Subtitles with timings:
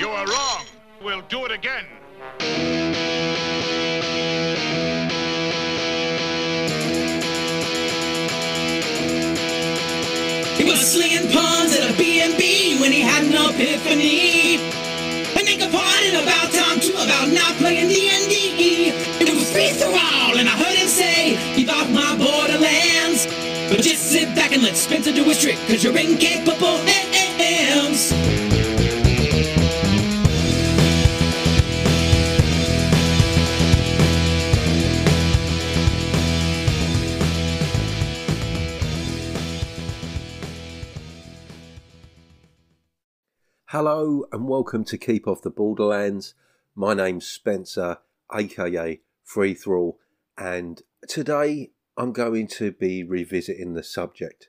[0.00, 0.64] You are wrong.
[1.02, 1.84] We'll do it again.
[10.56, 14.56] He was slinging pawns at a B&B when he had an epiphany.
[15.36, 18.92] And they complained about time too about not playing D&D.
[19.20, 23.26] It was free for all, and I heard him say, "Keep off my borderlands."
[23.68, 27.19] But just sit back and let Spencer do his trick, cause you're incapable hands.
[43.72, 46.34] Hello and welcome to Keep Off the Borderlands.
[46.74, 47.98] My name's Spencer,
[48.34, 49.96] aka Free Thrall,
[50.36, 54.48] and today I'm going to be revisiting the subject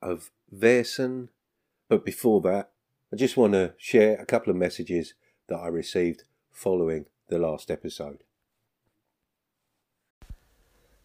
[0.00, 1.28] of Vaesen.
[1.90, 2.70] But before that,
[3.12, 5.12] I just want to share a couple of messages
[5.48, 8.24] that I received following the last episode.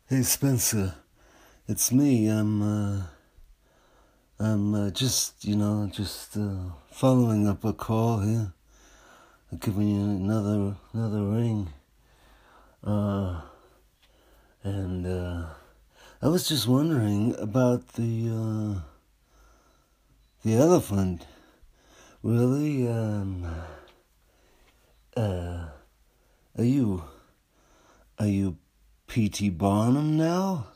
[0.08, 0.96] Hey Spencer,
[1.68, 2.30] it's me.
[2.30, 3.04] I'm uh
[4.42, 8.54] I'm uh, just you know just uh, following up a call here.
[9.60, 11.70] Giving you another another ring.
[12.84, 13.42] Uh
[14.64, 15.48] and uh
[16.22, 18.82] I was just wondering about the uh
[20.46, 21.26] the elephant.
[22.24, 23.46] Really um
[25.18, 25.66] uh
[26.58, 27.04] are you
[28.18, 28.58] are you
[29.08, 29.50] P.T.
[29.50, 30.68] Barnum now?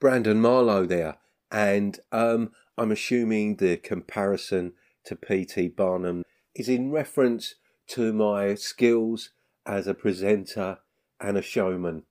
[0.00, 1.16] Brandon Marlowe there,
[1.50, 4.72] and um, I'm assuming the comparison
[5.04, 5.68] to P.T.
[5.68, 7.54] Barnum is in reference
[7.88, 9.30] to my skills
[9.64, 10.78] as a presenter
[11.20, 12.02] and a showman.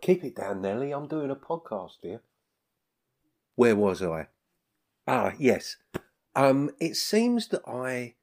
[0.00, 0.92] Keep it down, Nelly.
[0.92, 2.20] I'm doing a podcast here.
[3.54, 4.28] Where was I?
[5.06, 5.76] Ah, yes.
[6.36, 8.14] Um, it seems that I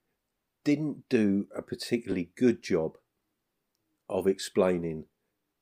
[0.64, 2.98] didn't do a particularly good job
[4.10, 5.06] of explaining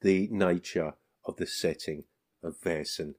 [0.01, 2.03] the nature of the setting
[2.43, 3.15] of Vaesen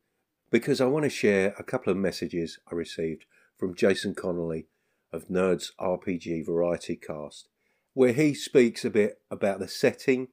[0.50, 3.24] because I want to share a couple of messages I received
[3.56, 4.66] from Jason Connolly
[5.12, 7.48] of Nerds RPG Variety Cast,
[7.94, 10.28] where he speaks a bit about the setting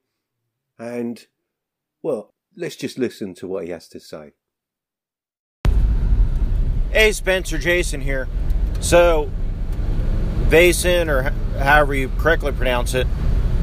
[0.79, 1.25] and,
[2.01, 4.33] well, let's just listen to what he has to say.
[6.91, 8.27] Hey, Spencer, Jason here.
[8.79, 9.29] So,
[10.45, 13.07] Vason, or however you correctly pronounce it,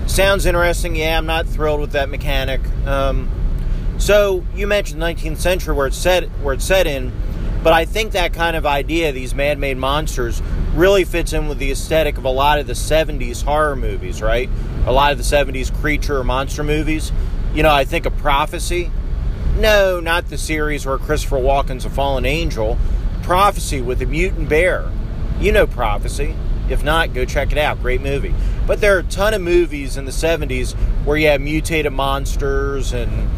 [0.07, 0.95] sounds interesting.
[0.95, 2.61] Yeah, I'm not thrilled with that mechanic.
[2.87, 3.31] Um,
[3.99, 7.13] so you mentioned the 19th century where it's set where it's set in,
[7.63, 10.43] but I think that kind of idea, these man-made monsters,
[10.75, 14.51] really fits in with the aesthetic of a lot of the 70s horror movies, right?
[14.87, 17.11] A lot of the 70s creature or monster movies.
[17.55, 18.91] You know, I think of Prophecy.
[19.57, 22.77] No, not the series where Christopher Walken's a fallen angel.
[23.23, 24.91] Prophecy with a mutant bear.
[25.39, 26.35] You know Prophecy.
[26.69, 27.81] If not, go check it out.
[27.81, 28.35] Great movie.
[28.67, 30.73] But there are a ton of movies in the 70s
[31.05, 33.29] where you have mutated monsters and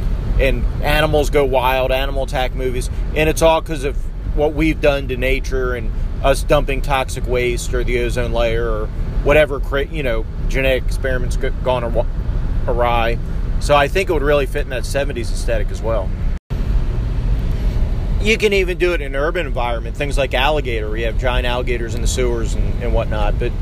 [0.40, 3.96] and animals go wild, animal attack movies, and it's all because of
[4.36, 5.90] what we've done to nature and
[6.22, 8.86] us dumping toxic waste or the ozone layer or
[9.24, 9.60] whatever,
[9.90, 12.06] you know, genetic experiments gone
[12.66, 13.18] awry.
[13.60, 16.08] So I think it would really fit in that 70s aesthetic as well.
[18.20, 21.18] You can even do it in an urban environment, things like alligator, where you have
[21.18, 23.38] giant alligators in the sewers and, and whatnot.
[23.38, 23.52] But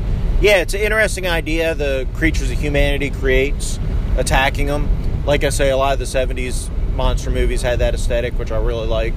[0.41, 1.75] yeah, it's an interesting idea.
[1.75, 3.79] The creatures that humanity creates,
[4.17, 4.89] attacking them.
[5.25, 8.57] Like I say, a lot of the 70s monster movies had that aesthetic, which I
[8.57, 9.13] really like.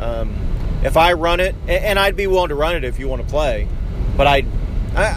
[0.00, 0.36] Um,
[0.82, 3.28] if I run it, and I'd be willing to run it if you want to
[3.28, 3.68] play,
[4.16, 4.44] but I,
[4.94, 5.16] I,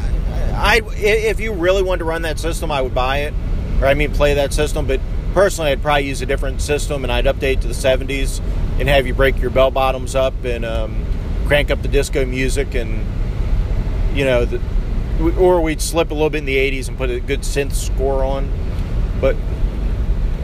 [0.54, 3.34] I, if you really wanted to run that system, I would buy it,
[3.82, 4.86] or I mean, play that system.
[4.86, 5.00] But
[5.34, 8.40] personally, I'd probably use a different system, and I'd update to the 70s
[8.80, 11.06] and have you break your bell bottoms up and um,
[11.48, 13.06] crank up the disco music, and
[14.16, 14.62] you know, the,
[15.38, 18.24] or we'd slip a little bit in the 80s and put a good synth score
[18.24, 18.50] on.
[19.20, 19.36] But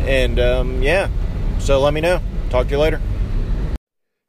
[0.07, 1.09] and um, yeah,
[1.59, 2.21] so let me know.
[2.49, 3.01] Talk to you later.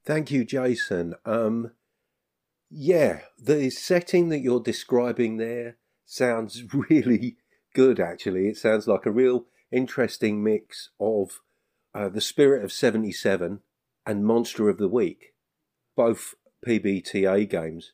[0.05, 1.15] Thank you, Jason.
[1.25, 1.73] Um,
[2.71, 7.37] yeah, the setting that you're describing there sounds really
[7.75, 8.49] good, actually.
[8.49, 11.41] It sounds like a real interesting mix of
[11.95, 13.61] uh, The Spirit of 77
[14.07, 15.35] and Monster of the Week,
[15.97, 16.35] both
[16.67, 17.93] PBTA games,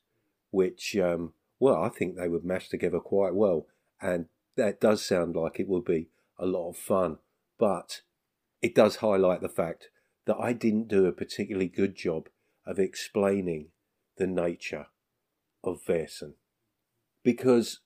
[0.50, 3.66] which, um, well, I think they would mash together quite well.
[4.00, 4.26] And
[4.56, 6.08] that does sound like it would be
[6.38, 7.18] a lot of fun.
[7.58, 8.02] But
[8.60, 9.88] it does highlight the fact
[10.26, 12.28] that I didn't do a particularly good job
[12.66, 13.68] of explaining
[14.16, 14.86] the nature
[15.64, 16.34] of Vaesen.
[17.24, 17.80] Because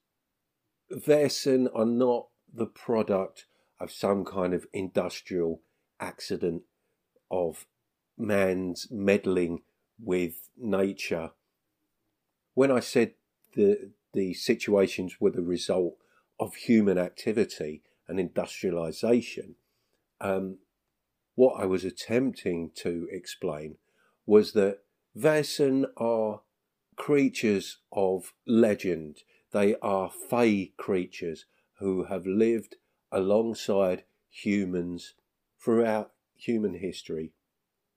[0.90, 3.46] Vaesen are not the product
[3.80, 5.62] of some kind of industrial
[6.00, 6.62] accident
[7.30, 7.66] of
[8.16, 9.62] man's meddling
[9.98, 11.30] with nature
[12.54, 13.12] when I said
[13.54, 15.96] the the situations were the result
[16.40, 19.56] of human activity and industrialization,
[20.20, 20.58] um,
[21.34, 23.76] what I was attempting to explain
[24.24, 24.80] was that
[25.16, 26.40] Vaesen are
[26.96, 29.18] creatures of legend.
[29.52, 31.46] They are fey creatures
[31.78, 32.76] who have lived
[33.12, 35.14] alongside humans
[35.62, 37.32] throughout human history,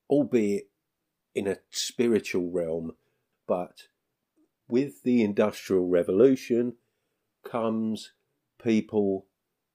[0.08, 0.70] albeit
[1.34, 2.92] in a spiritual realm,
[3.46, 3.88] but
[4.68, 6.74] with the Industrial Revolution
[7.44, 8.12] comes
[8.62, 9.26] people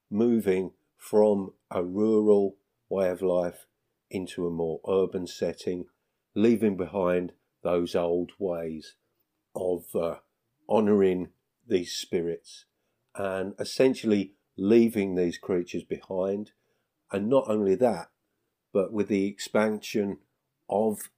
[0.09, 2.57] moving from a rural
[2.89, 3.65] way of life
[4.09, 5.85] into a more urban setting,
[6.33, 8.95] leaving behind those old ways
[9.55, 10.15] of uh,
[10.69, 11.29] honouring
[11.67, 12.65] these spirits
[13.15, 16.51] and essentially leaving these creatures behind.
[17.11, 18.09] And not only that,
[18.73, 20.19] but with the expansion
[20.69, 21.09] of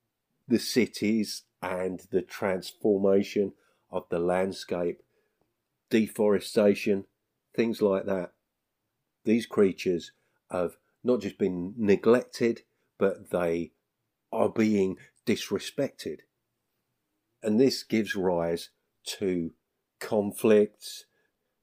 [0.48, 3.54] the cities and the transformation
[3.92, 5.02] of the landscape,
[5.90, 7.06] deforestation,
[7.56, 8.32] things like that,
[9.28, 10.12] these creatures
[10.50, 12.62] have not just been neglected,
[12.98, 13.74] but they
[14.32, 16.20] are being disrespected.
[17.44, 18.70] And this gives rise
[19.20, 19.52] to
[20.00, 21.06] conflicts.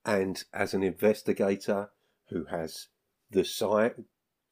[0.05, 1.91] And as an investigator
[2.29, 2.89] who has
[3.31, 3.95] the sight,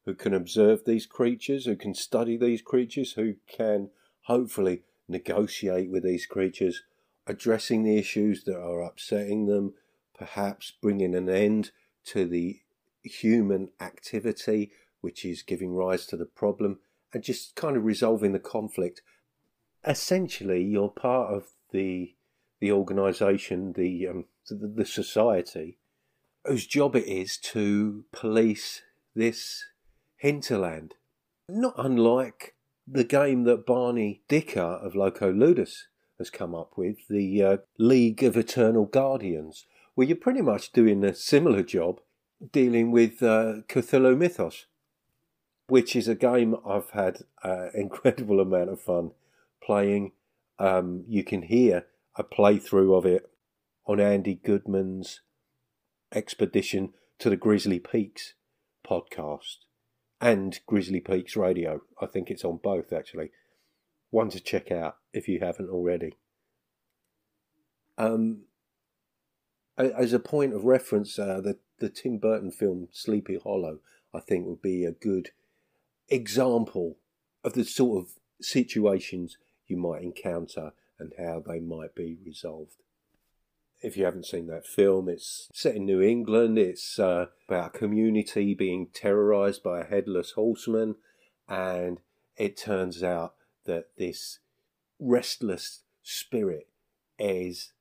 [0.05, 3.89] who can observe these creatures, who can study these creatures, who can
[4.23, 6.83] hopefully negotiate with these creatures,
[7.25, 9.73] addressing the issues that are upsetting them,
[10.17, 11.71] perhaps bringing an end
[12.05, 12.59] to the
[13.03, 14.71] human activity
[15.03, 16.79] which is giving rise to the problem,
[17.13, 19.01] and just kind of resolving the conflict.
[19.85, 22.15] Essentially, you're part of the
[22.61, 25.77] the organisation, the, um, the the society,
[26.45, 28.81] whose job it is to police
[29.13, 29.65] this
[30.15, 30.93] hinterland.
[31.49, 32.55] Not unlike
[32.87, 38.23] the game that Barney Dicker of Loco Ludus has come up with, the uh, League
[38.23, 39.65] of Eternal Guardians,
[39.95, 41.99] where you're pretty much doing a similar job
[42.51, 44.65] dealing with uh, Cthulhu Mythos,
[45.67, 49.11] which is a game I've had an incredible amount of fun
[49.63, 50.11] playing.
[50.59, 53.29] Um, you can hear a playthrough of it
[53.85, 55.21] on Andy Goodman's
[56.13, 58.33] expedition to the Grizzly Peaks
[58.87, 59.57] podcast
[60.21, 61.81] and Grizzly Peaks Radio.
[62.01, 63.31] I think it's on both actually.
[64.09, 66.17] One to check out if you haven't already.
[67.97, 68.43] Um,
[69.77, 73.79] as a point of reference, uh, the the Tim Burton film Sleepy Hollow,
[74.13, 75.31] I think, would be a good
[76.09, 76.97] example
[77.43, 78.11] of the sort of
[78.41, 79.37] situations
[79.67, 82.75] you might encounter and how they might be resolved.
[83.81, 86.57] If you haven't seen that film, it's set in New England.
[86.57, 90.95] It's uh, about a community being terrorized by a headless horseman,
[91.49, 91.99] and
[92.37, 93.33] it turns out
[93.65, 94.39] that this
[94.99, 96.69] restless spirit
[97.19, 97.73] is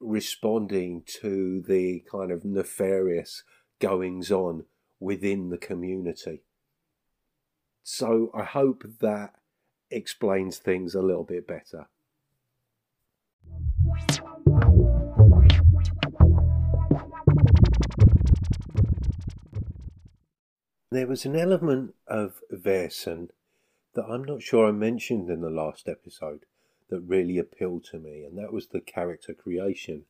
[0.00, 3.42] responding to the kind of nefarious
[3.80, 4.64] goings on
[5.00, 6.42] within the community.
[7.82, 9.34] So I hope that
[9.90, 11.88] explains things a little bit better.
[20.90, 23.28] There was an element of Vaesen
[23.94, 26.44] that I'm not sure I mentioned in the last episode
[26.90, 30.04] that really appealed to me, and that was the character creation.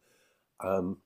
[0.60, 0.98] Um,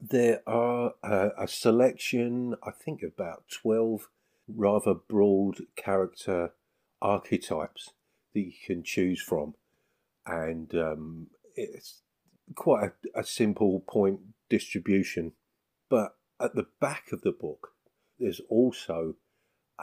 [0.00, 4.08] there are a, a selection, I think, about 12
[4.48, 6.52] rather broad character
[7.00, 7.90] archetypes
[8.34, 9.54] that you can choose from.
[10.26, 12.02] And um, it's
[12.54, 15.32] quite a, a simple point distribution.
[15.88, 17.72] But at the back of the book,
[18.18, 19.16] there's also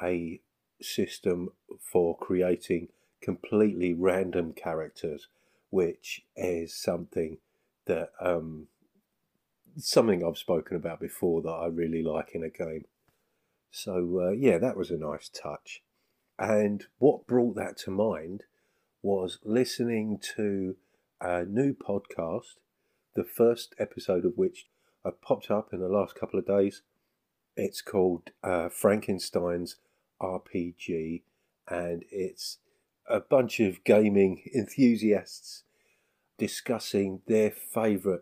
[0.02, 0.42] a
[0.82, 1.50] system
[1.80, 2.90] for creating
[3.22, 5.28] completely random characters,
[5.70, 7.38] which is something
[7.86, 8.68] that um,
[9.78, 12.86] something I've spoken about before that I really like in a game.
[13.72, 15.82] So uh, yeah, that was a nice touch.
[16.38, 18.44] And what brought that to mind
[19.02, 20.76] was listening to
[21.20, 22.56] a new podcast,
[23.16, 24.68] the first episode of which
[25.06, 26.82] I popped up in the last couple of days.
[27.56, 29.76] It's called uh, Frankenstein's
[30.22, 31.22] RPG,
[31.68, 32.58] and it's
[33.12, 35.64] a bunch of gaming enthusiasts
[36.38, 38.22] discussing their favourite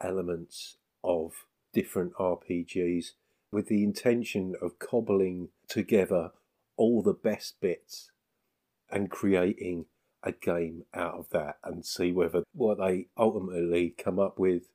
[0.00, 3.12] elements of different RPGs
[3.52, 6.30] with the intention of cobbling together
[6.76, 8.12] all the best bits
[8.90, 9.86] and creating
[10.22, 14.68] a game out of that and see whether what they ultimately come up with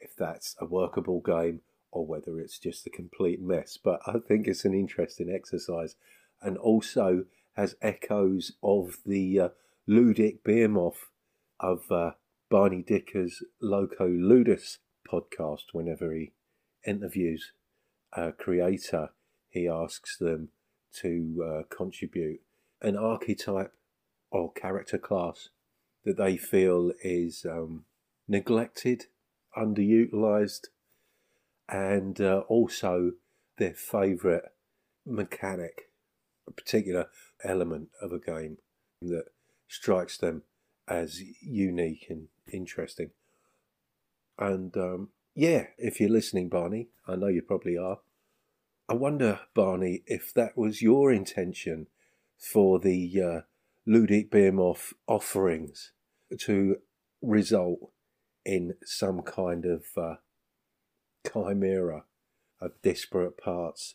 [0.00, 3.78] if that's a workable game or whether it's just a complete mess.
[3.82, 5.96] But i think it's an interesting exercise.
[6.40, 7.24] And also
[7.56, 9.48] has echoes of the uh,
[9.88, 11.10] ludic behemoth
[11.60, 12.12] of uh,
[12.50, 14.78] Barney Dicker's Loco Ludus
[15.10, 16.32] podcast, whenever he
[16.86, 17.52] interviews
[18.12, 19.10] a creator,
[19.48, 20.48] he asks them
[21.00, 22.40] to uh, contribute
[22.80, 23.72] an archetype
[24.30, 25.50] or character class
[26.04, 27.84] that they feel is um,
[28.26, 29.06] neglected,
[29.56, 30.66] underutilized,
[31.68, 33.12] and uh, also
[33.58, 34.42] their favourite
[35.06, 35.90] mechanic,
[36.46, 37.06] a particular
[37.44, 38.58] element of a game
[39.00, 39.26] that
[39.68, 40.42] strikes them
[40.88, 43.10] as unique and interesting.
[44.38, 47.98] And um, yeah, if you're listening, Barney, I know you probably are.
[48.88, 51.86] I wonder, Barney, if that was your intention
[52.36, 53.40] for the uh,
[53.88, 55.92] Ludic Behemoth offerings
[56.40, 56.76] to
[57.22, 57.92] result
[58.44, 60.16] in some kind of uh,
[61.26, 62.04] chimera
[62.60, 63.94] of disparate parts.